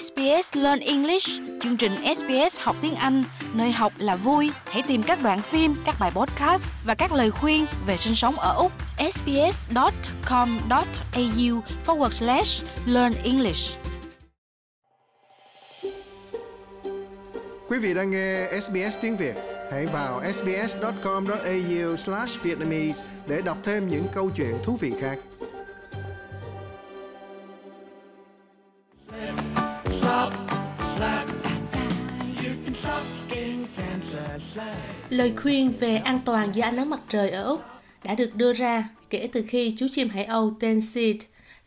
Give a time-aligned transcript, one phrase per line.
[0.00, 1.28] SBS Learn English,
[1.60, 4.50] chương trình SBS học tiếng Anh, nơi học là vui.
[4.64, 8.34] Hãy tìm các đoạn phim, các bài podcast và các lời khuyên về sinh sống
[8.36, 8.72] ở Úc.
[9.12, 9.60] sbs.com.au
[11.86, 13.76] forward slash learn English.
[17.68, 19.34] Quý vị đang nghe SBS tiếng Việt.
[19.70, 25.18] Hãy vào sbs.com.au slash Vietnamese để đọc thêm những câu chuyện thú vị khác.
[35.10, 37.62] Lời khuyên về an toàn dưới ánh nắng mặt trời ở Úc
[38.04, 41.16] đã được đưa ra kể từ khi chú chim hải âu tên Sid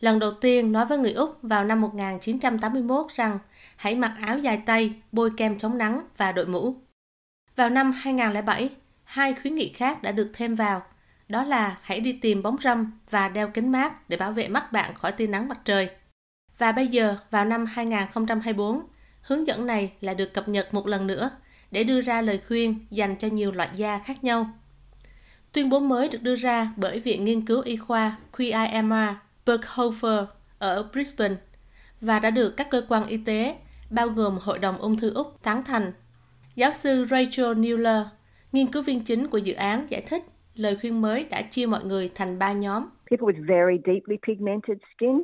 [0.00, 3.38] lần đầu tiên nói với người Úc vào năm 1981 rằng
[3.76, 6.74] hãy mặc áo dài tay, bôi kem chống nắng và đội mũ.
[7.56, 8.70] Vào năm 2007,
[9.04, 10.82] hai khuyến nghị khác đã được thêm vào,
[11.28, 14.72] đó là hãy đi tìm bóng râm và đeo kính mát để bảo vệ mắt
[14.72, 15.88] bạn khỏi tia nắng mặt trời.
[16.58, 18.82] Và bây giờ, vào năm 2024,
[19.20, 21.30] hướng dẫn này lại được cập nhật một lần nữa
[21.74, 24.46] để đưa ra lời khuyên dành cho nhiều loại da khác nhau.
[25.52, 29.14] Tuyên bố mới được đưa ra bởi Viện Nghiên cứu Y khoa QIMR
[29.46, 30.26] Berkhofer
[30.58, 31.34] ở Brisbane
[32.00, 33.56] và đã được các cơ quan y tế,
[33.90, 35.92] bao gồm Hội đồng ung thư Úc, tán thành.
[36.54, 38.04] Giáo sư Rachel Newler,
[38.52, 40.22] nghiên cứu viên chính của dự án giải thích
[40.54, 42.86] lời khuyên mới đã chia mọi người thành ba nhóm.
[43.10, 45.22] People with very deeply pigmented skin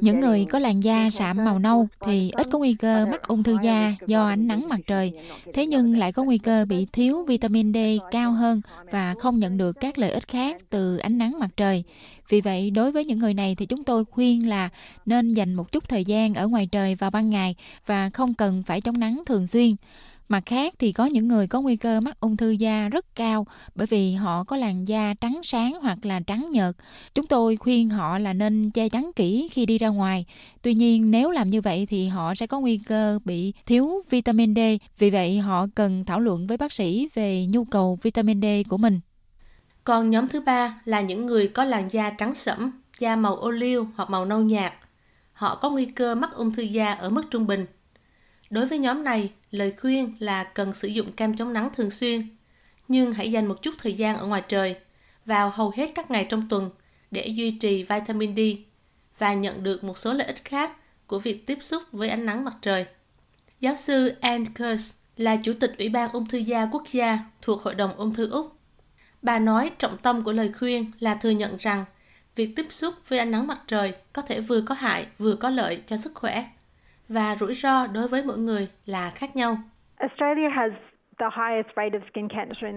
[0.00, 3.42] những người có làn da sạm màu nâu thì ít có nguy cơ mắc ung
[3.42, 5.12] thư da do ánh nắng mặt trời,
[5.54, 7.76] thế nhưng lại có nguy cơ bị thiếu vitamin D
[8.10, 11.84] cao hơn và không nhận được các lợi ích khác từ ánh nắng mặt trời.
[12.28, 14.68] Vì vậy, đối với những người này thì chúng tôi khuyên là
[15.06, 17.54] nên dành một chút thời gian ở ngoài trời vào ban ngày
[17.86, 19.76] và không cần phải chống nắng thường xuyên.
[20.30, 23.46] Mặt khác thì có những người có nguy cơ mắc ung thư da rất cao
[23.74, 26.76] bởi vì họ có làn da trắng sáng hoặc là trắng nhợt.
[27.14, 30.26] Chúng tôi khuyên họ là nên che chắn kỹ khi đi ra ngoài.
[30.62, 34.54] Tuy nhiên nếu làm như vậy thì họ sẽ có nguy cơ bị thiếu vitamin
[34.54, 34.58] D.
[34.98, 38.76] Vì vậy họ cần thảo luận với bác sĩ về nhu cầu vitamin D của
[38.76, 39.00] mình.
[39.84, 43.50] Còn nhóm thứ ba là những người có làn da trắng sẫm, da màu ô
[43.50, 44.72] liu hoặc màu nâu nhạt.
[45.32, 47.66] Họ có nguy cơ mắc ung thư da ở mức trung bình.
[48.50, 52.28] Đối với nhóm này, lời khuyên là cần sử dụng kem chống nắng thường xuyên,
[52.88, 54.76] nhưng hãy dành một chút thời gian ở ngoài trời
[55.26, 56.70] vào hầu hết các ngày trong tuần
[57.10, 58.40] để duy trì vitamin D
[59.18, 60.72] và nhận được một số lợi ích khác
[61.06, 62.86] của việc tiếp xúc với ánh nắng mặt trời.
[63.60, 67.62] Giáo sư Anne Kurz là Chủ tịch Ủy ban Ung thư da quốc gia thuộc
[67.62, 68.58] Hội đồng Ung thư Úc.
[69.22, 71.84] Bà nói trọng tâm của lời khuyên là thừa nhận rằng
[72.36, 75.50] việc tiếp xúc với ánh nắng mặt trời có thể vừa có hại vừa có
[75.50, 76.50] lợi cho sức khỏe
[77.10, 79.58] và rủi ro đối với mỗi người là khác nhau.
[79.96, 80.72] Australia has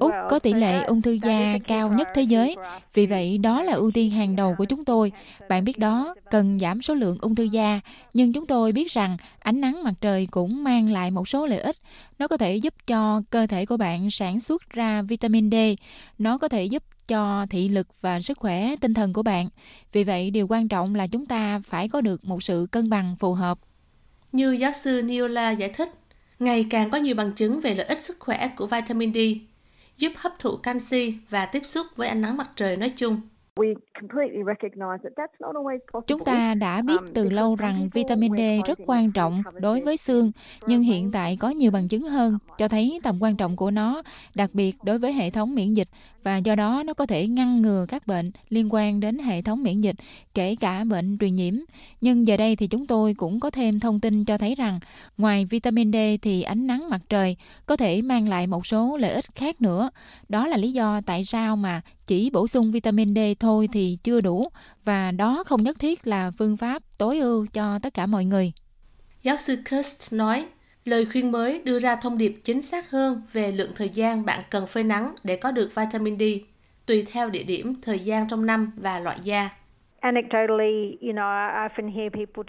[0.00, 2.56] Úc có tỷ lệ ung thư da cao nhất thế giới,
[2.94, 5.12] vì vậy đó là ưu tiên hàng đầu của chúng tôi.
[5.48, 7.80] Bạn biết đó, cần giảm số lượng ung thư da,
[8.14, 11.60] nhưng chúng tôi biết rằng ánh nắng mặt trời cũng mang lại một số lợi
[11.60, 11.76] ích.
[12.18, 15.54] Nó có thể giúp cho cơ thể của bạn sản xuất ra vitamin D,
[16.18, 19.48] nó có thể giúp cho thị lực và sức khỏe tinh thần của bạn.
[19.92, 23.16] Vì vậy, điều quan trọng là chúng ta phải có được một sự cân bằng
[23.20, 23.58] phù hợp.
[24.34, 25.90] Như giáo sư Niola giải thích,
[26.38, 29.18] ngày càng có nhiều bằng chứng về lợi ích sức khỏe của vitamin D,
[29.98, 33.20] giúp hấp thụ canxi và tiếp xúc với ánh nắng mặt trời nói chung.
[36.06, 39.96] Chúng ta đã biết um, từ lâu rằng vitamin D rất quan trọng đối với
[39.96, 40.32] xương,
[40.66, 44.02] nhưng hiện tại có nhiều bằng chứng hơn cho thấy tầm quan trọng của nó,
[44.34, 45.88] đặc biệt đối với hệ thống miễn dịch
[46.22, 49.62] và do đó nó có thể ngăn ngừa các bệnh liên quan đến hệ thống
[49.62, 49.96] miễn dịch,
[50.34, 51.54] kể cả bệnh truyền nhiễm.
[52.00, 54.80] Nhưng giờ đây thì chúng tôi cũng có thêm thông tin cho thấy rằng
[55.18, 59.12] ngoài vitamin D thì ánh nắng mặt trời có thể mang lại một số lợi
[59.12, 59.90] ích khác nữa.
[60.28, 64.20] Đó là lý do tại sao mà chỉ bổ sung vitamin D thôi thì chưa
[64.20, 64.48] đủ
[64.84, 68.52] và đó không nhất thiết là phương pháp tối ưu cho tất cả mọi người.
[69.22, 70.46] Giáo sư Kirst nói,
[70.84, 74.40] lời khuyên mới đưa ra thông điệp chính xác hơn về lượng thời gian bạn
[74.50, 76.22] cần phơi nắng để có được vitamin D,
[76.86, 79.50] tùy theo địa điểm, thời gian trong năm và loại da.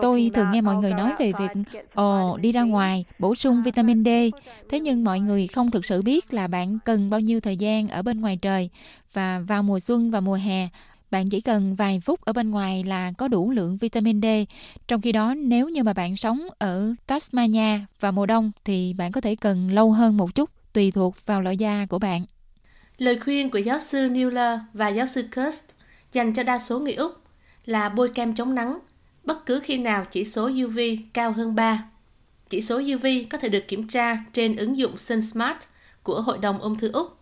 [0.00, 1.62] Tôi thường nghe mọi người nói về việc
[1.94, 4.08] ồ đi ra ngoài bổ sung vitamin D,
[4.68, 7.88] thế nhưng mọi người không thực sự biết là bạn cần bao nhiêu thời gian
[7.88, 8.70] ở bên ngoài trời
[9.12, 10.68] và vào mùa xuân và mùa hè
[11.10, 14.26] bạn chỉ cần vài phút ở bên ngoài là có đủ lượng vitamin D.
[14.88, 19.12] Trong khi đó, nếu như mà bạn sống ở Tasmania và mùa đông thì bạn
[19.12, 22.24] có thể cần lâu hơn một chút tùy thuộc vào loại da của bạn.
[22.98, 25.64] Lời khuyên của giáo sư Newler và giáo sư Kirst
[26.12, 27.27] dành cho đa số người Úc
[27.68, 28.78] là bôi kem chống nắng
[29.24, 30.78] bất cứ khi nào chỉ số UV
[31.12, 31.84] cao hơn 3.
[32.48, 35.56] Chỉ số UV có thể được kiểm tra trên ứng dụng SunSmart
[36.02, 37.18] của Hội đồng ung thư Úc.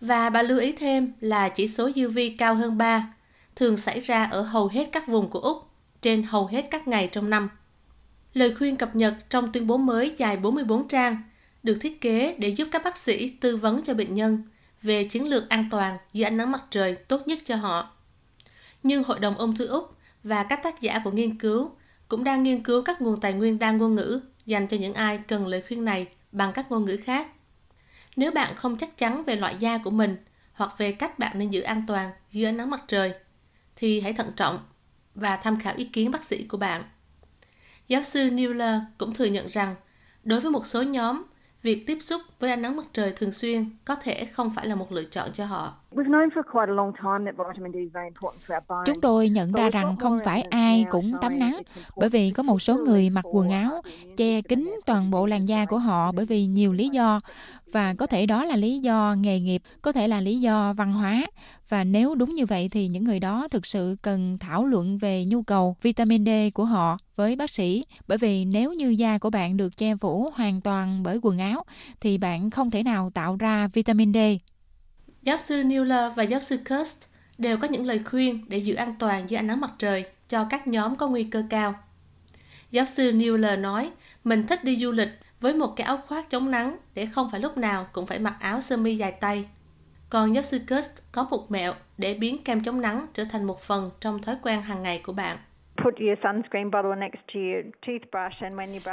[0.00, 3.14] Và bà lưu ý thêm là chỉ số UV cao hơn 3
[3.56, 5.70] thường xảy ra ở hầu hết các vùng của Úc,
[6.02, 7.48] trên hầu hết các ngày trong năm.
[8.34, 11.22] Lời khuyên cập nhật trong tuyên bố mới dài 44 trang
[11.62, 14.42] được thiết kế để giúp các bác sĩ tư vấn cho bệnh nhân
[14.82, 17.97] về chiến lược an toàn dưới ánh nắng mặt trời tốt nhất cho họ.
[18.82, 21.70] Nhưng Hội đồng Ung thư Úc và các tác giả của nghiên cứu
[22.08, 25.18] cũng đang nghiên cứu các nguồn tài nguyên đa ngôn ngữ dành cho những ai
[25.18, 27.28] cần lời khuyên này bằng các ngôn ngữ khác.
[28.16, 30.16] Nếu bạn không chắc chắn về loại da của mình
[30.52, 33.14] hoặc về cách bạn nên giữ an toàn dưới ánh nắng mặt trời,
[33.76, 34.58] thì hãy thận trọng
[35.14, 36.82] và tham khảo ý kiến bác sĩ của bạn.
[37.88, 39.74] Giáo sư Newler cũng thừa nhận rằng,
[40.24, 41.22] đối với một số nhóm,
[41.62, 44.74] việc tiếp xúc với ánh nắng mặt trời thường xuyên có thể không phải là
[44.74, 45.74] một lựa chọn cho họ.
[48.86, 51.62] Chúng tôi nhận ra rằng không phải ai cũng tắm nắng,
[51.96, 53.82] bởi vì có một số người mặc quần áo
[54.16, 57.20] che kín toàn bộ làn da của họ bởi vì nhiều lý do
[57.72, 60.92] và có thể đó là lý do nghề nghiệp, có thể là lý do văn
[60.92, 61.26] hóa.
[61.68, 65.24] Và nếu đúng như vậy thì những người đó thực sự cần thảo luận về
[65.24, 69.30] nhu cầu vitamin D của họ với bác sĩ, bởi vì nếu như da của
[69.30, 71.64] bạn được che phủ hoàn toàn bởi quần áo
[72.00, 74.16] thì bạn không thể nào tạo ra vitamin D.
[75.22, 77.02] Giáo sư Newler và giáo sư Kirst
[77.38, 80.46] đều có những lời khuyên để giữ an toàn dưới ánh nắng mặt trời cho
[80.50, 81.74] các nhóm có nguy cơ cao.
[82.70, 83.90] Giáo sư Newler nói,
[84.24, 85.08] mình thích đi du lịch
[85.40, 88.36] với một cái áo khoác chống nắng để không phải lúc nào cũng phải mặc
[88.40, 89.44] áo sơ mi dài tay.
[90.10, 93.62] Còn giáo sư Kurst có một mẹo để biến kem chống nắng trở thành một
[93.62, 95.38] phần trong thói quen hàng ngày của bạn.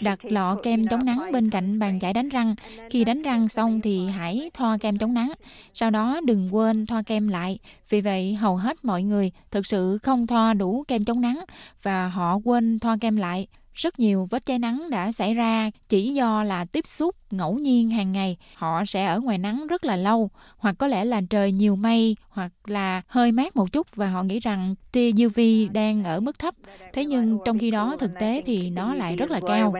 [0.00, 2.54] Đặt lọ kem chống nắng bên cạnh bàn chải đánh răng.
[2.90, 5.32] Khi đánh răng xong thì hãy thoa kem chống nắng.
[5.72, 7.58] Sau đó đừng quên thoa kem lại.
[7.88, 11.44] Vì vậy hầu hết mọi người thực sự không thoa đủ kem chống nắng
[11.82, 13.46] và họ quên thoa kem lại.
[13.78, 17.90] Rất nhiều vết cháy nắng đã xảy ra chỉ do là tiếp xúc ngẫu nhiên
[17.90, 18.36] hàng ngày.
[18.54, 22.16] Họ sẽ ở ngoài nắng rất là lâu, hoặc có lẽ là trời nhiều mây,
[22.28, 25.40] hoặc là hơi mát một chút và họ nghĩ rằng tia UV
[25.72, 26.54] đang ở mức thấp.
[26.92, 29.74] Thế nhưng trong khi đó thực tế thì nó lại rất là cao.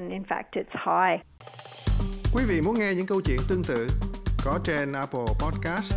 [2.34, 3.88] Quý vị muốn nghe những câu chuyện tương tự
[4.44, 5.94] có trên Apple Podcast,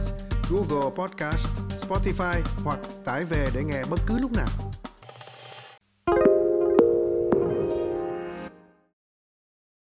[0.52, 1.48] Google Podcast,
[1.88, 4.71] Spotify hoặc tải về để nghe bất cứ lúc nào.